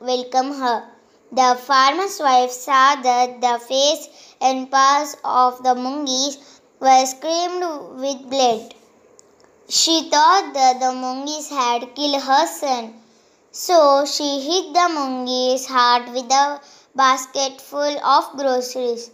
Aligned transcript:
welcome 0.00 0.54
her. 0.54 0.88
The 1.30 1.58
farmer's 1.60 2.18
wife 2.18 2.50
saw 2.50 2.96
that 2.96 3.42
the 3.42 3.58
face 3.58 4.08
and 4.40 4.70
paws 4.70 5.18
of 5.22 5.62
the 5.62 5.74
mongoose 5.74 6.38
were 6.80 7.04
screamed 7.04 7.62
with 8.00 8.30
blood. 8.30 8.74
She 9.70 10.08
thought 10.08 10.54
that 10.54 10.80
the 10.80 10.92
mongoose 10.92 11.50
had 11.50 11.94
killed 11.94 12.22
her 12.22 12.46
son. 12.46 13.02
So 13.52 14.06
she 14.06 14.40
hit 14.40 14.72
the 14.72 14.88
mongoose 14.88 15.66
hard 15.66 16.10
with 16.14 16.32
a 16.32 16.58
basket 16.94 17.60
full 17.60 18.02
of 18.02 18.32
groceries. 18.34 19.10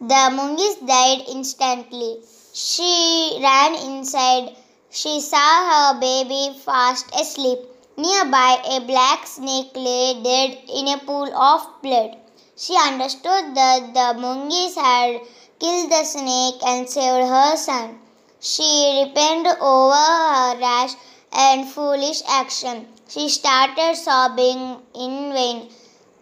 The 0.00 0.30
mongoose 0.32 0.76
died 0.76 1.24
instantly. 1.28 2.20
She 2.54 3.40
ran 3.42 3.74
inside. 3.74 4.56
She 4.90 5.20
saw 5.20 5.92
her 5.92 5.98
baby 5.98 6.56
fast 6.64 7.12
asleep. 7.12 7.58
Nearby, 7.96 8.62
a 8.66 8.78
black 8.78 9.26
snake 9.26 9.72
lay 9.74 10.22
dead 10.22 10.58
in 10.68 10.86
a 10.86 10.98
pool 10.98 11.34
of 11.36 11.66
blood. 11.82 12.16
She 12.56 12.76
understood 12.76 13.56
that 13.56 13.94
the 13.94 14.20
mongoose 14.20 14.76
had 14.76 15.22
killed 15.58 15.90
the 15.90 16.04
snake 16.04 16.62
and 16.64 16.88
saved 16.88 17.28
her 17.28 17.56
son. 17.56 17.98
She 18.40 19.04
repented 19.04 19.58
over 19.60 19.94
her 19.94 20.58
rash 20.60 20.92
and 21.32 21.68
foolish 21.68 22.22
action. 22.28 22.88
She 23.08 23.28
started 23.28 23.96
sobbing 23.96 24.78
in 24.94 25.32
vain. 25.32 25.70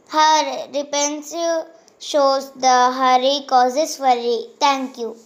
Her 0.09 0.69
repentance 0.73 1.35
shows 1.99 2.53
the 2.53 2.93
hurry 2.93 3.45
causes 3.47 3.99
worry. 3.99 4.47
Thank 4.61 4.99
you. 4.99 5.17